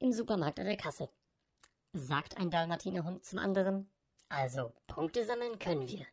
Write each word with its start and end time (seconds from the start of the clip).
im 0.00 0.12
Supermarkt 0.12 0.58
an 0.58 0.66
der 0.66 0.76
Kasse. 0.76 1.08
Sagt 1.92 2.36
ein 2.36 2.50
Dalmatinerhund 2.50 3.24
zum 3.24 3.38
anderen. 3.38 3.90
Also, 4.28 4.72
Punkte 4.86 5.24
sammeln 5.24 5.58
können 5.58 5.88
wir. 5.88 6.06